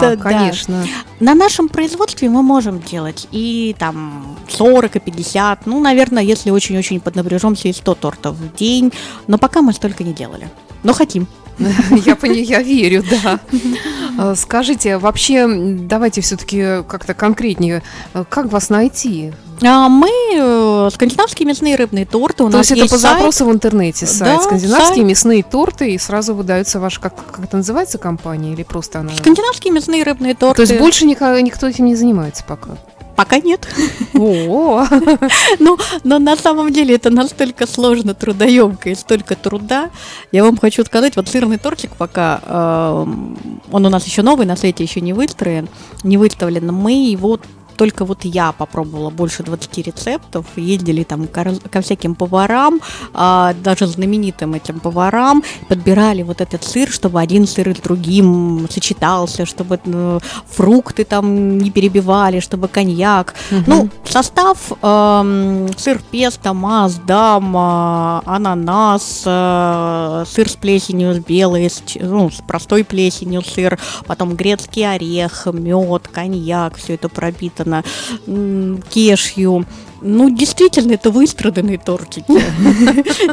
Да, 0.00 0.16
конечно. 0.16 0.84
На 1.24 1.34
нашем 1.34 1.70
производстве 1.70 2.28
мы 2.28 2.42
можем 2.42 2.80
делать 2.80 3.28
и 3.32 3.74
там 3.78 4.36
40, 4.46 4.96
и 4.96 5.00
50, 5.00 5.64
ну, 5.64 5.80
наверное, 5.80 6.22
если 6.22 6.50
очень-очень 6.50 7.00
поднапряжемся, 7.00 7.68
и 7.68 7.72
100 7.72 7.94
тортов 7.94 8.36
в 8.36 8.54
день, 8.56 8.92
но 9.26 9.38
пока 9.38 9.62
мы 9.62 9.72
столько 9.72 10.04
не 10.04 10.12
делали. 10.12 10.50
Но 10.82 10.92
хотим. 10.92 11.26
Я 11.90 12.16
я 12.24 12.62
верю, 12.62 13.04
да. 13.08 13.40
А, 14.18 14.34
скажите, 14.34 14.98
вообще, 14.98 15.46
давайте 15.48 16.20
все-таки 16.20 16.82
как-то 16.88 17.14
конкретнее, 17.14 17.82
как 18.28 18.50
вас 18.50 18.70
найти? 18.70 19.32
А 19.62 19.88
мы 19.88 20.10
э, 20.34 20.90
скандинавские 20.92 21.46
мясные 21.46 21.76
рыбные 21.76 22.04
торты. 22.04 22.44
У 22.44 22.50
То 22.50 22.58
нас 22.58 22.70
есть, 22.70 22.82
это 22.82 22.90
по 22.90 22.98
запросу 22.98 23.46
в 23.46 23.52
интернете 23.52 24.06
сайт. 24.06 24.38
Да, 24.38 24.42
скандинавские 24.42 24.96
сайт. 24.96 25.06
мясные 25.06 25.42
торты, 25.42 25.92
и 25.92 25.98
сразу 25.98 26.34
выдается 26.34 26.80
ваша, 26.80 27.00
как, 27.00 27.14
как 27.14 27.44
это 27.44 27.56
называется, 27.56 27.98
компания, 27.98 28.52
или 28.52 28.62
просто 28.62 29.00
она... 29.00 29.12
Скандинавские 29.14 29.72
мясные 29.72 30.02
рыбные 30.02 30.34
торты. 30.34 30.56
То 30.66 30.70
есть 30.70 30.80
больше 30.80 31.06
никто 31.06 31.66
этим 31.66 31.86
не 31.86 31.94
занимается 31.94 32.44
пока? 32.46 32.72
Пока 33.16 33.38
нет. 33.38 33.68
О, 34.14 34.84
ну, 35.58 35.78
но 36.02 36.18
на 36.18 36.36
самом 36.36 36.72
деле 36.72 36.96
это 36.96 37.10
настолько 37.10 37.66
сложно, 37.66 38.14
трудоемко 38.14 38.90
и 38.90 38.94
столько 38.94 39.36
труда. 39.36 39.90
Я 40.32 40.44
вам 40.44 40.56
хочу 40.56 40.84
сказать, 40.84 41.16
вот 41.16 41.28
сырный 41.28 41.58
тортик 41.58 41.92
пока, 41.96 42.40
э, 42.44 43.06
он 43.70 43.86
у 43.86 43.88
нас 43.88 44.04
еще 44.06 44.22
новый, 44.22 44.46
на 44.46 44.56
сайте 44.56 44.82
еще 44.82 45.00
не 45.00 45.12
выстроен, 45.12 45.68
не 46.02 46.16
выставлен. 46.16 46.72
Мы 46.72 47.10
его 47.10 47.38
только 47.76 48.04
вот 48.04 48.24
я 48.24 48.52
попробовала 48.52 49.10
больше 49.10 49.42
20 49.42 49.78
рецептов, 49.78 50.46
ездили 50.56 51.02
там 51.04 51.26
ко, 51.26 51.82
всяким 51.82 52.14
поварам, 52.14 52.80
а, 53.12 53.54
даже 53.62 53.86
знаменитым 53.86 54.54
этим 54.54 54.80
поварам, 54.80 55.42
подбирали 55.68 56.22
вот 56.22 56.40
этот 56.40 56.64
сыр, 56.64 56.90
чтобы 56.90 57.20
один 57.20 57.46
сыр 57.46 57.74
с 57.76 57.80
другим 57.80 58.66
сочетался, 58.70 59.46
чтобы 59.46 59.80
ну, 59.84 60.20
фрукты 60.46 61.04
там 61.04 61.58
не 61.58 61.70
перебивали, 61.70 62.40
чтобы 62.40 62.68
коньяк. 62.68 63.34
Угу. 63.50 63.62
Ну, 63.66 63.88
состав 64.04 64.72
э, 64.82 65.68
сыр 65.76 66.00
песто, 66.10 66.52
маздам, 66.52 67.56
э, 67.56 68.20
ананас, 68.24 69.22
э, 69.24 70.24
сыр 70.26 70.48
с 70.48 70.56
плесенью, 70.56 71.14
с 71.14 71.18
белой, 71.18 71.70
с, 71.70 71.82
ну, 72.00 72.30
с 72.30 72.42
простой 72.46 72.84
плесенью 72.84 73.42
сыр, 73.42 73.78
потом 74.06 74.34
грецкий 74.34 74.88
орех, 74.88 75.46
мед, 75.52 76.08
коньяк, 76.08 76.76
все 76.76 76.94
это 76.94 77.08
пропито 77.08 77.63
написано 77.64 77.84
кешью. 78.90 79.66
Ну, 80.06 80.28
действительно, 80.28 80.92
это 80.92 81.10
выстраданные 81.10 81.78
тортики. 81.78 82.26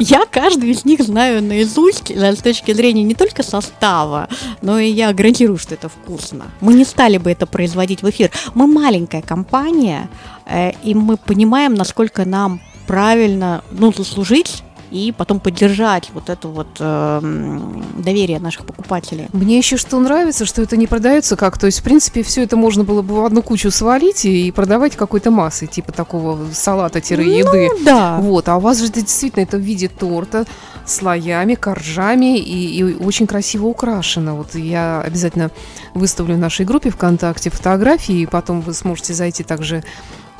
Я 0.00 0.24
каждый 0.24 0.70
из 0.70 0.86
них 0.86 1.02
знаю 1.02 1.42
наизусть 1.42 2.10
с 2.10 2.38
точки 2.38 2.72
зрения 2.72 3.02
не 3.02 3.14
только 3.14 3.42
состава, 3.42 4.28
но 4.62 4.78
и 4.78 4.90
я 4.90 5.12
гарантирую, 5.12 5.58
что 5.58 5.74
это 5.74 5.90
вкусно. 5.90 6.46
Мы 6.62 6.72
не 6.72 6.86
стали 6.86 7.18
бы 7.18 7.30
это 7.30 7.46
производить 7.46 8.02
в 8.02 8.08
эфир. 8.08 8.30
Мы 8.54 8.66
маленькая 8.66 9.20
компания, 9.20 10.08
э, 10.46 10.72
и 10.82 10.94
мы 10.94 11.18
понимаем, 11.18 11.74
насколько 11.74 12.24
нам 12.24 12.60
правильно 12.86 13.62
ну, 13.70 13.92
заслужить 13.92 14.62
и 14.92 15.12
потом 15.12 15.40
поддержать 15.40 16.10
вот 16.12 16.28
это 16.28 16.48
вот 16.48 16.68
э, 16.78 17.60
доверие 17.96 18.38
наших 18.38 18.66
покупателей. 18.66 19.28
Мне 19.32 19.58
еще 19.58 19.76
что 19.76 19.98
нравится, 19.98 20.44
что 20.44 20.62
это 20.62 20.76
не 20.76 20.86
продается 20.86 21.36
как, 21.36 21.58
то 21.58 21.66
есть 21.66 21.80
в 21.80 21.82
принципе 21.82 22.22
все 22.22 22.42
это 22.42 22.56
можно 22.56 22.84
было 22.84 23.02
бы 23.02 23.14
в 23.14 23.24
одну 23.24 23.42
кучу 23.42 23.70
свалить 23.70 24.24
и 24.24 24.50
продавать 24.52 24.96
какой-то 24.96 25.30
массой, 25.30 25.66
типа 25.66 25.92
такого 25.92 26.38
салата-еды. 26.52 27.70
Ну, 27.72 27.84
да. 27.84 28.18
Вот, 28.20 28.48
а 28.48 28.56
у 28.56 28.60
вас 28.60 28.78
же 28.78 28.86
это 28.86 29.00
действительно 29.00 29.42
это 29.42 29.56
в 29.56 29.60
виде 29.60 29.88
торта, 29.88 30.44
слоями, 30.84 31.54
коржами 31.54 32.38
и, 32.38 32.78
и 32.78 32.82
очень 32.82 33.26
красиво 33.26 33.66
украшено. 33.66 34.36
Вот 34.36 34.54
я 34.54 35.00
обязательно 35.00 35.50
выставлю 35.94 36.34
в 36.34 36.38
нашей 36.38 36.66
группе 36.66 36.90
ВКонтакте 36.90 37.50
фотографии, 37.50 38.20
и 38.20 38.26
потом 38.26 38.60
вы 38.60 38.74
сможете 38.74 39.14
зайти 39.14 39.42
также 39.42 39.82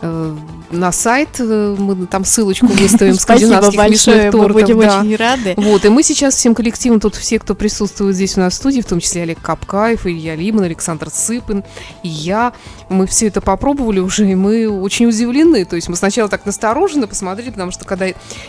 на 0.02 0.90
сайт, 0.90 1.28
э, 1.38 1.76
мы 1.78 2.06
там 2.06 2.24
ссылочку 2.24 2.66
выставим 2.66 3.14
скандинавских 3.20 3.78
мясных 3.78 4.32
тортов. 4.32 4.48
Мы 4.48 4.60
будем 4.60 4.80
да. 4.80 5.00
очень 5.00 5.16
рады. 5.16 5.54
Вот, 5.56 5.84
и 5.84 5.88
мы 5.88 6.02
сейчас 6.02 6.34
всем 6.34 6.54
коллективом, 6.54 6.98
тут 6.98 7.14
все, 7.14 7.38
кто 7.38 7.54
присутствует 7.54 8.16
здесь 8.16 8.36
у 8.36 8.40
нас 8.40 8.54
в 8.54 8.56
студии, 8.56 8.80
в 8.80 8.86
том 8.86 8.98
числе 8.98 9.22
Олег 9.22 9.40
Капкаев, 9.40 10.06
Илья 10.06 10.34
Лиман, 10.34 10.64
Александр 10.64 11.08
Сыпин, 11.10 11.62
и 12.02 12.08
я, 12.08 12.52
мы 12.88 13.06
все 13.06 13.28
это 13.28 13.40
попробовали 13.40 14.00
уже, 14.00 14.28
и 14.28 14.34
мы 14.34 14.68
очень 14.68 15.06
удивлены. 15.06 15.64
То 15.64 15.76
есть 15.76 15.88
мы 15.88 15.96
сначала 15.96 16.28
так 16.28 16.46
настороженно 16.46 17.06
посмотрели, 17.06 17.50
потому 17.50 17.70
что 17.70 17.84
когда 17.84 18.06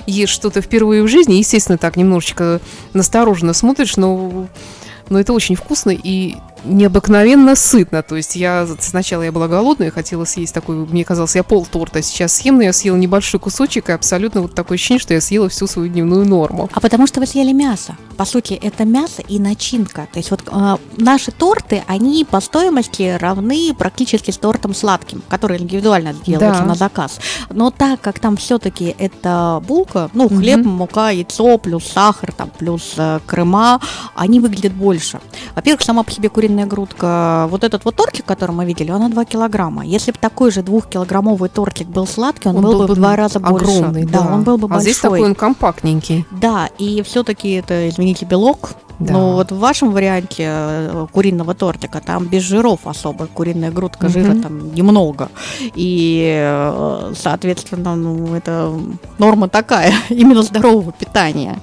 ешь 0.07 0.29
что-то 0.29 0.61
впервые 0.61 1.03
в 1.03 1.07
жизни, 1.07 1.35
естественно, 1.35 1.77
так 1.77 1.97
немножечко 1.97 2.61
настороженно 2.93 3.53
смотришь, 3.53 3.97
но 3.97 4.47
но 5.09 5.19
это 5.19 5.33
очень 5.33 5.55
вкусно 5.55 5.91
и 5.91 6.35
необыкновенно 6.63 7.55
сытно. 7.55 8.03
То 8.03 8.15
есть 8.15 8.35
я 8.35 8.67
сначала 8.79 9.23
я 9.23 9.31
была 9.31 9.47
голодная, 9.47 9.91
хотела 9.91 10.25
съесть 10.25 10.53
такой, 10.53 10.75
мне 10.75 11.03
казалось, 11.05 11.35
я 11.35 11.43
пол 11.43 11.65
торта 11.65 12.01
сейчас 12.01 12.33
съем, 12.33 12.57
но 12.57 12.63
я 12.63 12.73
съела 12.73 12.95
небольшой 12.95 13.39
кусочек, 13.39 13.89
и 13.89 13.91
абсолютно 13.91 14.41
вот 14.41 14.55
такое 14.55 14.75
ощущение, 14.75 15.01
что 15.01 15.13
я 15.13 15.21
съела 15.21 15.49
всю 15.49 15.67
свою 15.67 15.89
дневную 15.89 16.25
норму. 16.25 16.69
А 16.73 16.79
потому 16.79 17.07
что 17.07 17.19
вы 17.19 17.27
съели 17.27 17.51
мясо. 17.51 17.97
По 18.17 18.25
сути, 18.25 18.53
это 18.53 18.85
мясо 18.85 19.21
и 19.21 19.39
начинка. 19.39 20.07
То 20.11 20.19
есть 20.19 20.31
вот 20.31 20.43
э, 20.45 20.77
наши 20.97 21.31
торты, 21.31 21.83
они 21.87 22.25
по 22.29 22.39
стоимости 22.41 23.17
равны 23.19 23.73
практически 23.77 24.31
с 24.31 24.37
тортом 24.37 24.73
сладким, 24.73 25.21
который 25.27 25.59
индивидуально 25.59 26.13
делается 26.13 26.61
да. 26.61 26.67
на 26.67 26.75
заказ. 26.75 27.19
Но 27.49 27.71
так 27.71 28.01
как 28.01 28.19
там 28.19 28.37
все-таки 28.37 28.95
это 28.97 29.61
булка, 29.67 30.09
ну, 30.13 30.29
хлеб, 30.29 30.61
угу. 30.61 30.69
мука, 30.69 31.09
яйцо, 31.09 31.57
плюс 31.57 31.85
сахар, 31.85 32.31
там, 32.31 32.51
плюс 32.57 32.93
э, 32.97 33.19
крема, 33.25 33.81
они 34.15 34.39
выглядят 34.39 34.73
больше. 34.73 35.19
Во-первых, 35.55 35.81
сама 35.81 36.03
по 36.03 36.11
себе 36.11 36.29
куриная 36.29 36.52
куриная 36.53 36.65
грудка, 36.67 37.47
вот 37.49 37.63
этот 37.63 37.85
вот 37.85 37.95
тортик, 37.95 38.25
который 38.25 38.51
мы 38.51 38.65
видели, 38.65 38.91
он 38.91 39.01
на 39.01 39.09
2 39.09 39.25
килограмма. 39.25 39.83
Если 39.85 40.11
бы 40.11 40.17
такой 40.19 40.51
же 40.51 40.61
двухкилограммовый 40.61 41.49
тортик 41.49 41.87
был 41.87 42.05
сладкий, 42.05 42.49
он, 42.49 42.57
он 42.57 42.63
был, 42.63 42.71
был 42.73 42.87
бы 42.87 42.93
в 42.93 42.95
два 42.95 43.15
раза 43.15 43.39
огромный, 43.39 44.03
больше. 44.03 44.13
Да, 44.13 44.21
да, 44.21 44.33
он 44.33 44.43
был 44.43 44.57
бы 44.57 44.65
а 44.65 44.69
большой. 44.69 44.83
здесь 44.83 44.99
такой 44.99 45.21
он 45.21 45.35
компактненький. 45.35 46.25
Да, 46.31 46.69
и 46.77 47.01
все-таки 47.01 47.53
это, 47.53 47.89
извините, 47.89 48.25
белок, 48.25 48.71
да. 48.99 49.13
Но 49.13 49.33
вот 49.33 49.51
в 49.51 49.57
вашем 49.57 49.91
варианте 49.91 50.43
э, 50.47 51.07
куриного 51.11 51.55
тортика 51.55 51.99
там 51.99 52.27
без 52.27 52.43
жиров 52.43 52.81
особо, 52.85 53.25
куриная 53.25 53.71
грудка, 53.71 54.05
угу. 54.05 54.13
жира 54.13 54.35
там 54.35 54.73
немного. 54.75 55.29
И, 55.75 56.23
э, 56.39 57.13
соответственно, 57.17 57.95
ну, 57.95 58.35
это 58.35 58.71
норма 59.17 59.49
такая, 59.49 59.93
именно 60.09 60.43
здорового 60.43 60.91
питания. 60.91 61.59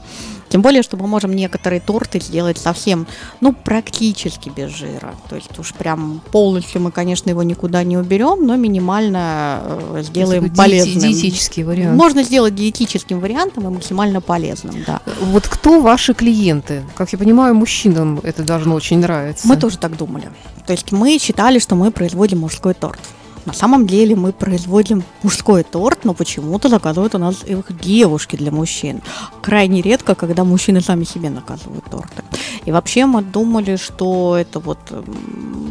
Тем 0.50 0.62
более, 0.62 0.82
что 0.82 0.96
мы 0.96 1.06
можем 1.06 1.32
некоторые 1.32 1.80
торты 1.80 2.20
сделать 2.20 2.58
совсем, 2.58 3.06
ну, 3.40 3.52
практически 3.52 4.48
без 4.50 4.70
жира. 4.70 5.14
То 5.28 5.36
есть 5.36 5.56
уж 5.58 5.72
прям 5.72 6.20
полностью 6.32 6.80
мы, 6.82 6.90
конечно, 6.90 7.30
его 7.30 7.42
никуда 7.44 7.82
не 7.84 7.96
уберем, 7.96 8.44
но 8.46 8.56
минимально 8.56 9.60
э, 9.64 10.02
сделаем 10.02 10.44
диети- 10.44 10.56
полезным. 10.56 11.00
Диетический 11.00 11.62
вариант. 11.62 11.96
Можно 11.96 12.24
сделать 12.24 12.54
диетическим 12.54 13.20
вариантом 13.20 13.68
и 13.68 13.70
максимально 13.70 14.20
полезным, 14.20 14.74
да. 14.84 15.00
Вот 15.20 15.46
кто 15.46 15.80
ваши 15.80 16.14
клиенты? 16.14 16.82
Как 16.96 17.12
я 17.12 17.18
понимаю, 17.18 17.54
мужчинам 17.54 18.20
это 18.24 18.42
должно 18.42 18.74
очень 18.74 18.98
нравиться. 18.98 19.46
Мы 19.46 19.56
тоже 19.56 19.78
так 19.78 19.96
думали. 19.96 20.30
То 20.66 20.72
есть 20.72 20.90
мы 20.92 21.18
считали, 21.18 21.60
что 21.60 21.76
мы 21.76 21.92
производим 21.92 22.40
мужской 22.40 22.74
торт. 22.74 23.00
На 23.46 23.52
самом 23.52 23.86
деле 23.86 24.14
мы 24.16 24.32
производим 24.32 25.02
мужской 25.22 25.62
торт, 25.62 26.04
но 26.04 26.14
почему-то 26.14 26.68
заказывают 26.68 27.14
у 27.14 27.18
нас 27.18 27.42
их 27.44 27.64
девушки 27.80 28.36
для 28.36 28.50
мужчин. 28.50 29.00
Крайне 29.40 29.80
редко, 29.82 30.14
когда 30.14 30.44
мужчины 30.44 30.80
сами 30.80 31.04
себе 31.04 31.30
наказывают 31.30 31.84
торты. 31.84 32.22
И 32.66 32.72
вообще 32.72 33.06
мы 33.06 33.22
думали, 33.22 33.76
что 33.76 34.36
это 34.36 34.60
вот 34.60 34.78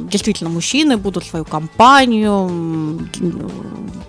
действительно 0.10 0.50
мужчины 0.50 0.98
будут 0.98 1.26
свою 1.26 1.46
компанию 1.46 2.50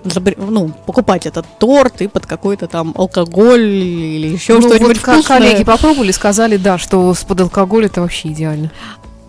ну, 0.04 0.72
покупать 0.86 1.26
этот 1.26 1.46
торт 1.58 2.00
и 2.00 2.08
под 2.08 2.26
какой-то 2.26 2.66
там 2.66 2.94
алкоголь 2.96 3.60
или 3.60 4.28
еще 4.28 4.54
ну, 4.54 4.62
что-нибудь 4.62 5.06
вот 5.06 5.26
коллеги 5.26 5.64
попробовали, 5.64 6.12
сказали, 6.12 6.56
да, 6.56 6.78
что 6.78 7.14
под 7.28 7.40
алкоголь 7.42 7.86
это 7.86 8.00
вообще 8.00 8.28
идеально. 8.28 8.70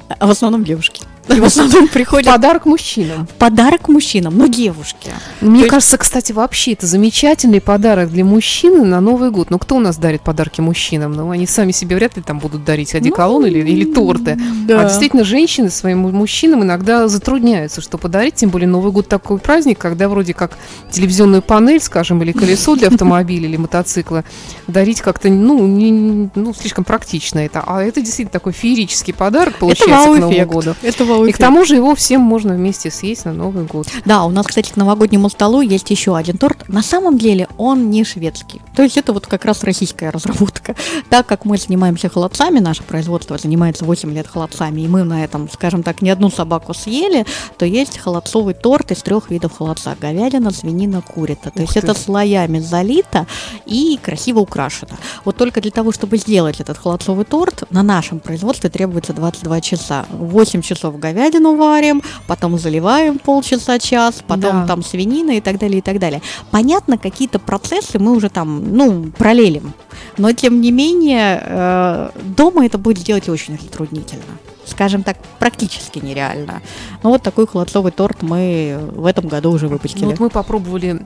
А 0.07 0.27
в 0.27 0.29
основном 0.29 0.63
девушки. 0.63 1.03
В 1.27 1.43
основном 1.43 1.87
приходят... 1.87 2.31
Подарок 2.31 2.65
мужчинам. 2.65 3.27
Подарок 3.37 3.87
мужчинам, 3.89 4.37
но 4.37 4.47
девушки. 4.47 5.09
Мне 5.39 5.65
кажется, 5.65 5.97
кстати, 5.97 6.31
вообще 6.31 6.73
это 6.73 6.87
замечательный 6.87 7.61
подарок 7.61 8.09
для 8.09 8.25
мужчины 8.25 8.83
на 8.83 9.01
Новый 9.01 9.31
год. 9.31 9.49
Ну, 9.49 9.59
кто 9.59 9.75
у 9.75 9.79
нас 9.79 9.97
дарит 9.97 10.21
подарки 10.21 10.61
мужчинам? 10.61 11.13
Ну, 11.13 11.29
они 11.29 11.45
сами 11.45 11.71
себе 11.71 11.95
вряд 11.95 12.15
ли 12.17 12.23
там 12.23 12.39
будут 12.39 12.63
дарить 12.63 12.95
одеколон 12.95 13.41
ну, 13.41 13.47
или, 13.47 13.59
или 13.59 13.85
торты. 13.85 14.37
Да. 14.67 14.81
А 14.81 14.83
действительно, 14.85 15.23
женщины 15.23 15.69
своим 15.69 15.99
мужчинам 15.99 16.63
иногда 16.63 17.07
затрудняются, 17.07 17.81
что 17.81 17.97
подарить, 17.97 18.35
тем 18.35 18.49
более 18.49 18.67
Новый 18.67 18.91
год 18.91 19.07
такой 19.07 19.37
праздник, 19.37 19.77
когда 19.77 20.09
вроде 20.09 20.33
как 20.33 20.57
телевизионную 20.91 21.41
панель, 21.41 21.81
скажем, 21.81 22.21
или 22.21 22.31
колесо 22.31 22.75
для 22.75 22.87
автомобиля 22.87 23.47
или 23.47 23.57
мотоцикла 23.57 24.23
дарить 24.67 25.01
как-то, 25.01 25.29
ну, 25.29 25.65
не, 25.67 26.29
ну, 26.35 26.53
слишком 26.53 26.83
практично 26.83 27.39
это. 27.39 27.63
А 27.65 27.83
это 27.83 28.01
действительно 28.01 28.31
такой 28.31 28.53
феерический 28.53 29.13
подарок 29.13 29.57
получается 29.57 30.15
к 30.15 30.19
Новому 30.19 30.45
году. 30.45 30.75
Это 30.81 31.05
и 31.25 31.31
к 31.31 31.37
тому 31.37 31.65
же 31.65 31.75
его 31.75 31.95
всем 31.95 32.21
можно 32.21 32.53
вместе 32.53 32.91
съесть 32.91 33.25
на 33.25 33.33
Новый 33.33 33.65
год. 33.65 33.87
Да, 34.05 34.23
у 34.23 34.29
нас, 34.29 34.47
кстати, 34.47 34.71
к 34.71 34.75
новогоднему 34.75 35.29
столу 35.29 35.61
есть 35.61 35.89
еще 35.89 36.15
один 36.15 36.37
торт. 36.37 36.67
На 36.67 36.81
самом 36.81 37.17
деле 37.17 37.47
он 37.57 37.89
не 37.89 38.03
шведский. 38.03 38.61
То 38.75 38.83
есть 38.83 38.97
это 38.97 39.13
вот 39.13 39.27
как 39.27 39.45
раз 39.45 39.63
российская 39.63 40.09
разработка. 40.09 40.75
Так 41.09 41.27
как 41.27 41.45
мы 41.45 41.57
занимаемся 41.57 42.09
холодцами, 42.09 42.59
наше 42.59 42.83
производство 42.83 43.37
занимается 43.37 43.85
8 43.85 44.13
лет 44.13 44.27
холодцами, 44.27 44.81
и 44.81 44.87
мы 44.87 45.03
на 45.03 45.23
этом, 45.23 45.49
скажем 45.49 45.83
так, 45.83 46.01
не 46.01 46.09
одну 46.09 46.29
собаку 46.29 46.73
съели, 46.73 47.25
то 47.57 47.65
есть 47.65 47.97
холодцовый 47.97 48.53
торт 48.53 48.91
из 48.91 49.01
трех 49.01 49.29
видов 49.29 49.57
холодца. 49.57 49.95
Говядина, 49.99 50.51
свинина, 50.51 51.01
курица. 51.01 51.51
То 51.51 51.51
Ух 51.55 51.59
есть 51.61 51.73
ты. 51.73 51.79
это 51.79 51.93
слоями 51.93 52.59
залито 52.59 53.27
и 53.65 53.99
красиво 54.01 54.39
украшено. 54.39 54.93
Вот 55.25 55.35
только 55.35 55.61
для 55.61 55.71
того, 55.71 55.91
чтобы 55.91 56.17
сделать 56.17 56.59
этот 56.59 56.77
холодцовый 56.77 57.25
торт, 57.25 57.63
на 57.71 57.83
нашем 57.83 58.19
производстве 58.19 58.69
требуется 58.69 59.13
22 59.13 59.61
часа. 59.61 60.05
8 60.11 60.61
часов 60.61 60.97
говядину 61.01 61.55
варим, 61.57 62.01
потом 62.27 62.57
заливаем 62.57 63.19
полчаса, 63.19 63.79
час, 63.79 64.23
потом 64.25 64.61
да. 64.61 64.67
там 64.67 64.83
свинина 64.83 65.31
и 65.31 65.41
так 65.41 65.57
далее, 65.57 65.79
и 65.79 65.81
так 65.81 65.99
далее. 65.99 66.21
Понятно, 66.51 66.97
какие-то 66.97 67.39
процессы 67.39 67.99
мы 67.99 68.13
уже 68.15 68.29
там, 68.29 68.75
ну, 68.75 69.11
пролелим. 69.17 69.73
Но, 70.17 70.31
тем 70.31 70.61
не 70.61 70.71
менее, 70.71 71.41
э, 71.43 72.09
дома 72.37 72.65
это 72.65 72.77
будет 72.77 72.99
сделать 72.99 73.27
очень 73.27 73.59
затруднительно 73.59 74.37
скажем 74.65 75.03
так, 75.03 75.17
практически 75.37 75.99
нереально. 75.99 76.61
Ну 77.03 77.09
вот 77.09 77.21
такой 77.21 77.45
холодцовый 77.45 77.91
торт 77.91 78.21
мы 78.21 78.79
в 78.95 79.05
этом 79.05 79.27
году 79.27 79.51
уже 79.51 79.67
выпустили. 79.67 80.05
Ну, 80.05 80.11
вот 80.11 80.19
мы 80.19 80.29
попробовали 80.29 81.05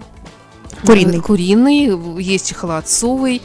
куриный. 0.86 1.22
Куриный, 1.22 2.22
есть 2.22 2.54
холодцовый, 2.54 3.42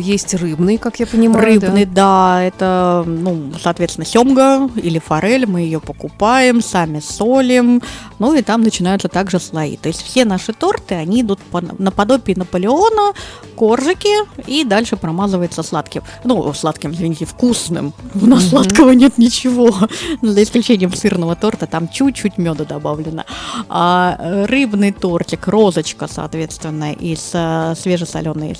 есть 0.00 0.34
рыбный, 0.34 0.78
как 0.78 1.00
я 1.00 1.06
понимаю. 1.06 1.44
Рыбный, 1.44 1.84
да, 1.84 2.38
да 2.38 2.42
это, 2.42 3.04
ну, 3.06 3.52
соответственно, 3.60 4.04
семга 4.04 4.68
или 4.76 4.98
форель, 4.98 5.46
мы 5.46 5.60
ее 5.60 5.80
покупаем, 5.80 6.60
сами 6.60 7.00
солим, 7.00 7.82
ну 8.18 8.34
и 8.34 8.42
там 8.42 8.62
начинаются 8.62 9.08
также 9.08 9.38
слои. 9.38 9.76
То 9.76 9.88
есть 9.88 10.02
все 10.02 10.24
наши 10.24 10.52
торты, 10.52 10.94
они 10.94 11.22
идут 11.22 11.38
по, 11.40 11.60
наподобие 11.60 12.36
Наполеона, 12.36 13.12
коржики, 13.56 14.08
и 14.46 14.64
дальше 14.64 14.96
промазывается 14.96 15.62
сладким, 15.62 16.02
ну, 16.24 16.52
сладким, 16.54 16.92
извините, 16.92 17.24
вкусным. 17.24 17.92
У 18.14 18.26
нас 18.26 18.44
mm-hmm. 18.44 18.48
сладкого 18.48 18.90
нет 18.92 19.18
ничего, 19.18 19.74
за 20.22 20.42
исключением 20.42 20.92
сырного 20.94 21.36
торта, 21.36 21.66
там 21.66 21.88
чуть-чуть 21.88 22.38
меда 22.38 22.64
добавлено. 22.64 23.24
А 23.68 24.16
э, 24.18 24.46
рыбный 24.46 24.92
тортик, 24.92 25.46
розочка, 25.48 26.08
соответственно, 26.08 26.92
из 26.92 27.30
э, 27.32 27.74
свежесоленой, 27.76 28.56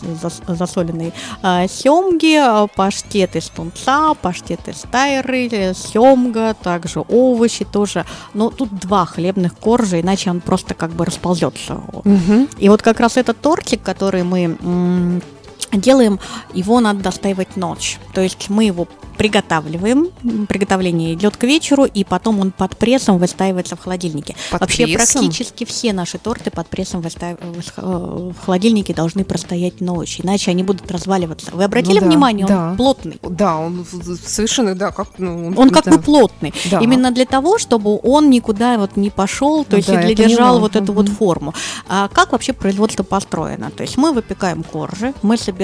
засоленной 0.46 1.07
разные 1.42 1.68
семги, 1.68 2.36
а, 2.36 2.66
паштет 2.66 3.36
из 3.36 3.48
тунца, 3.48 4.14
паштет 4.14 4.68
из 4.68 4.84
тайры, 4.90 5.48
семга, 5.74 6.54
также 6.54 7.00
овощи 7.00 7.64
тоже. 7.64 8.04
Но 8.34 8.50
тут 8.50 8.78
два 8.78 9.06
хлебных 9.06 9.56
коржа, 9.56 10.00
иначе 10.00 10.30
он 10.30 10.40
просто 10.40 10.74
как 10.74 10.90
бы 10.90 11.04
расползется. 11.04 11.80
Угу. 11.92 12.48
И 12.58 12.68
вот 12.68 12.82
как 12.82 13.00
раз 13.00 13.16
этот 13.16 13.40
тортик, 13.40 13.82
который 13.82 14.22
мы 14.22 15.22
делаем, 15.72 16.18
его 16.54 16.80
надо 16.80 17.00
достаивать 17.00 17.56
ночь. 17.56 17.98
То 18.14 18.20
есть 18.20 18.48
мы 18.48 18.64
его 18.64 18.86
приготавливаем. 19.18 20.08
Приготовление 20.46 21.12
идет 21.14 21.36
к 21.36 21.42
вечеру, 21.42 21.84
и 21.84 22.04
потом 22.04 22.40
он 22.40 22.52
под 22.52 22.76
прессом 22.76 23.18
выстаивается 23.18 23.76
в 23.76 23.80
холодильнике. 23.80 24.36
Под 24.50 24.60
Вообще 24.60 24.84
прессом? 24.84 25.22
практически 25.22 25.64
все 25.64 25.92
наши 25.92 26.18
торты 26.18 26.50
под 26.50 26.68
прессом 26.68 27.00
выстав... 27.00 27.36
в 27.40 28.34
холодильнике 28.44 28.94
должны 28.94 29.24
простоять 29.24 29.80
ночь, 29.80 30.20
иначе 30.20 30.52
они 30.52 30.62
будут 30.62 30.90
разваливаться. 30.90 31.50
Вы 31.52 31.64
обратили 31.64 31.96
ну, 31.96 32.02
да, 32.02 32.06
внимание, 32.06 32.46
да. 32.46 32.70
он 32.70 32.76
плотный? 32.76 33.18
Да, 33.22 33.56
он 33.58 33.84
совершенно, 34.24 34.74
да, 34.74 34.92
как... 34.92 35.08
Ну, 35.18 35.48
он, 35.48 35.58
он 35.58 35.70
как 35.70 35.84
да. 35.84 35.92
бы 35.92 35.98
плотный. 35.98 36.54
Да. 36.70 36.78
Именно 36.78 37.10
для 37.10 37.26
того, 37.26 37.58
чтобы 37.58 37.98
он 38.02 38.30
никуда 38.30 38.78
вот 38.78 38.96
не 38.96 39.10
пошел, 39.10 39.64
то 39.64 39.72
ну, 39.72 39.76
есть 39.78 39.88
да, 39.88 40.14
держал 40.14 40.60
вот 40.60 40.76
эту 40.76 40.92
угу. 40.92 41.02
вот 41.02 41.08
форму. 41.08 41.54
А 41.88 42.08
как 42.08 42.32
вообще 42.32 42.52
производство 42.52 43.02
построено? 43.02 43.72
То 43.72 43.82
есть 43.82 43.96
мы 43.96 44.12
выпекаем 44.12 44.62
коржи, 44.62 45.12
мы 45.22 45.36
собираем 45.36 45.57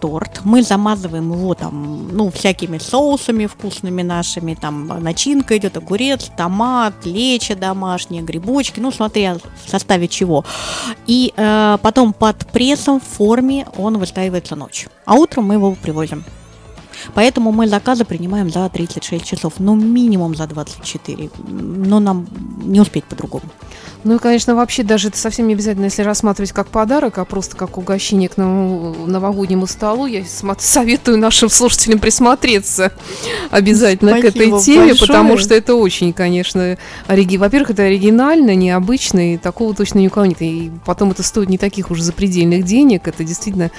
торт, 0.00 0.40
мы 0.44 0.62
замазываем 0.62 1.32
его 1.32 1.54
там, 1.54 2.08
ну, 2.12 2.30
всякими 2.30 2.78
соусами, 2.78 3.46
вкусными 3.46 4.02
нашими, 4.02 4.54
там 4.54 4.86
начинка 5.02 5.56
идет 5.56 5.76
огурец, 5.76 6.30
томат, 6.36 6.94
лечо 7.04 7.54
домашнее, 7.54 8.22
грибочки, 8.22 8.80
ну 8.80 8.90
смотря 8.90 9.36
в 9.36 9.70
составе 9.70 10.08
чего. 10.08 10.44
И 11.06 11.32
э, 11.36 11.78
потом 11.82 12.12
под 12.12 12.46
прессом 12.52 13.00
в 13.00 13.04
форме 13.04 13.66
он 13.76 13.98
выстаивается 13.98 14.56
ночь, 14.56 14.86
а 15.04 15.14
утром 15.14 15.44
мы 15.44 15.54
его 15.54 15.72
привозим. 15.72 16.24
Поэтому 17.14 17.52
мы 17.52 17.68
заказы 17.68 18.04
принимаем 18.04 18.50
за 18.50 18.68
36 18.68 19.24
часов, 19.24 19.54
ну 19.58 19.74
минимум 19.74 20.34
за 20.34 20.46
24, 20.46 21.30
но 21.48 22.00
нам 22.00 22.26
не 22.64 22.80
успеть 22.80 23.04
по-другому. 23.04 23.44
Ну 24.04 24.14
и, 24.14 24.18
конечно, 24.18 24.54
вообще 24.54 24.84
даже 24.84 25.08
это 25.08 25.18
совсем 25.18 25.48
не 25.48 25.54
обязательно, 25.54 25.86
если 25.86 26.02
рассматривать 26.02 26.52
как 26.52 26.68
подарок, 26.68 27.18
а 27.18 27.24
просто 27.24 27.56
как 27.56 27.78
угощение 27.78 28.28
к 28.28 28.36
новогоднему 28.36 29.66
столу. 29.66 30.06
Я 30.06 30.22
советую 30.58 31.18
нашим 31.18 31.48
слушателям 31.48 31.98
присмотреться 31.98 32.92
обязательно 33.50 34.12
Спасибо 34.12 34.32
к 34.32 34.36
этой 34.36 34.60
теме, 34.62 34.88
большое. 34.88 35.06
потому 35.08 35.36
что 35.38 35.54
это 35.54 35.74
очень, 35.74 36.12
конечно, 36.12 36.78
ориги... 37.06 37.36
во-первых, 37.36 37.70
это 37.70 37.82
оригинально, 37.82 38.54
необычно, 38.54 39.34
и 39.34 39.36
такого 39.36 39.74
точно 39.74 39.98
ни 39.98 40.06
у 40.06 40.10
кого 40.10 40.26
нет. 40.26 40.40
И 40.42 40.70
потом 40.86 41.10
это 41.10 41.22
стоит 41.24 41.48
не 41.48 41.58
таких 41.58 41.90
уже 41.90 42.04
запредельных 42.04 42.64
денег, 42.64 43.08
это 43.08 43.24
действительно 43.24 43.70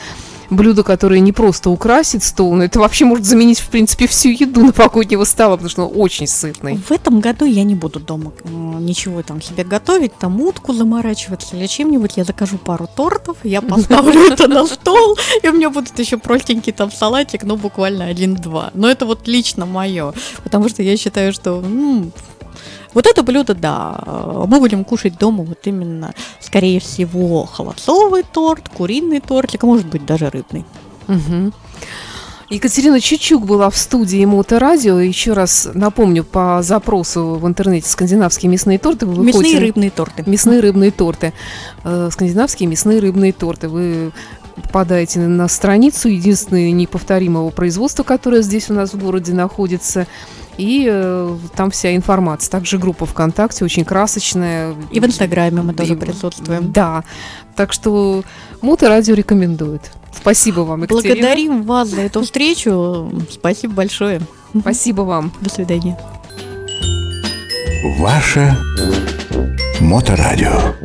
блюдо, 0.49 0.83
которое 0.83 1.19
не 1.19 1.31
просто 1.31 1.69
украсит 1.69 2.23
стол, 2.23 2.55
но 2.55 2.63
это 2.63 2.79
вообще 2.79 3.05
может 3.05 3.25
заменить, 3.25 3.59
в 3.59 3.69
принципе, 3.69 4.07
всю 4.07 4.29
еду 4.29 4.61
новогоднего 4.65 5.23
стола, 5.23 5.55
потому 5.55 5.69
что 5.69 5.87
он 5.87 6.01
очень 6.01 6.27
сытный. 6.27 6.77
В 6.77 6.91
этом 6.91 7.19
году 7.19 7.45
я 7.45 7.63
не 7.63 7.75
буду 7.75 7.99
дома 7.99 8.31
ничего 8.79 9.21
там 9.23 9.41
себе 9.41 9.63
готовить, 9.63 10.13
там 10.17 10.41
утку 10.41 10.73
заморачиваться 10.73 11.55
или 11.55 11.67
чем-нибудь. 11.67 12.13
Я 12.17 12.23
закажу 12.23 12.57
пару 12.57 12.87
тортов, 12.87 13.37
я 13.43 13.61
поставлю 13.61 14.31
это 14.31 14.47
на 14.47 14.65
стол, 14.65 15.17
и 15.41 15.47
у 15.47 15.53
меня 15.53 15.69
будут 15.69 15.97
еще 15.99 16.17
простенький 16.17 16.73
там 16.73 16.91
салатик, 16.91 17.43
ну, 17.43 17.55
буквально 17.55 18.05
один-два. 18.05 18.71
Но 18.73 18.89
это 18.89 19.05
вот 19.05 19.27
лично 19.27 19.65
мое, 19.65 20.13
потому 20.43 20.69
что 20.69 20.83
я 20.83 20.97
считаю, 20.97 21.33
что 21.33 21.63
вот 22.93 23.05
это 23.05 23.23
блюдо, 23.23 23.53
да, 23.53 24.01
мы 24.47 24.59
будем 24.59 24.83
кушать 24.83 25.17
дома 25.17 25.43
вот 25.43 25.59
именно, 25.65 26.13
скорее 26.39 26.79
всего, 26.79 27.45
холодцовый 27.45 28.23
торт, 28.23 28.69
куриный 28.69 29.19
тортик, 29.19 29.63
а 29.63 29.67
может 29.67 29.87
быть 29.87 30.05
даже 30.05 30.29
рыбный. 30.29 30.65
Угу. 31.07 31.51
Екатерина 32.49 32.99
Чучук 32.99 33.45
была 33.45 33.69
в 33.69 33.77
студии 33.77 34.25
Моторадио. 34.25 34.99
Еще 34.99 35.33
раз 35.33 35.69
напомню, 35.73 36.23
по 36.23 36.61
запросу 36.63 37.37
в 37.39 37.47
интернете 37.47 37.87
скандинавские 37.87 38.49
мясные 38.49 38.79
торты 38.79 39.05
вы 39.05 39.23
Мясные 39.23 39.33
выходите... 39.33 39.59
рыбные 39.59 39.89
торты. 39.91 40.23
Мясные 40.25 40.59
рыбные 40.59 40.89
торты. 40.89 41.33
Э, 41.83 42.09
скандинавские 42.11 42.67
мясные 42.67 42.99
рыбные 42.99 43.33
торты. 43.33 43.69
Вы 43.69 44.11
попадаете 44.55 45.19
на 45.19 45.47
страницу 45.47 46.09
единственное 46.09 46.71
неповторимого 46.71 47.51
производства, 47.51 48.01
которое 48.01 48.41
здесь 48.41 48.69
у 48.71 48.73
нас 48.73 48.93
в 48.93 48.99
городе 48.99 49.33
находится. 49.33 50.07
И 50.59 50.85
э, 50.91 51.37
там 51.55 51.71
вся 51.71 51.95
информация. 51.95 52.51
Также 52.51 52.77
группа 52.77 53.05
ВКонтакте 53.05 53.63
очень 53.63 53.85
красочная. 53.85 54.75
И 54.91 54.99
в 54.99 55.05
Инстаграме 55.05 55.61
мы 55.61 55.73
тоже 55.73 55.93
и, 55.93 55.95
присутствуем. 55.95 56.73
Да. 56.73 57.05
Так 57.55 57.71
что 57.71 58.23
Моторадио 58.61 59.15
рекомендует. 59.15 59.89
Спасибо 60.13 60.61
вам, 60.61 60.83
Екатерина. 60.83 61.15
Благодарим 61.15 61.63
вас 61.63 61.87
за 61.87 62.01
эту 62.01 62.23
встречу. 62.23 63.09
Спасибо 63.31 63.73
большое. 63.73 64.19
Спасибо 64.59 65.03
вам. 65.03 65.31
До 65.39 65.49
свидания. 65.49 65.97
Ваше 67.97 68.57
Моторадио. 69.79 70.75